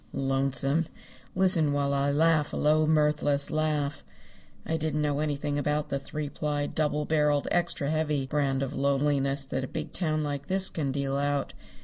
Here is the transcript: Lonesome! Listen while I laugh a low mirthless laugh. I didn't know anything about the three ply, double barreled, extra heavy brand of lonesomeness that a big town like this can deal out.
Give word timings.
Lonesome! 0.13 0.87
Listen 1.35 1.73
while 1.73 1.93
I 1.93 2.09
laugh 2.09 2.53
a 2.53 2.57
low 2.57 2.87
mirthless 2.87 3.51
laugh. 3.51 4.03
I 4.65 4.75
didn't 4.75 5.03
know 5.03 5.19
anything 5.19 5.59
about 5.59 5.89
the 5.89 5.99
three 5.99 6.27
ply, 6.27 6.65
double 6.65 7.05
barreled, 7.05 7.47
extra 7.51 7.91
heavy 7.91 8.25
brand 8.25 8.63
of 8.63 8.73
lonesomeness 8.73 9.45
that 9.49 9.63
a 9.63 9.67
big 9.67 9.93
town 9.93 10.23
like 10.23 10.47
this 10.47 10.71
can 10.71 10.91
deal 10.91 11.17
out. 11.17 11.53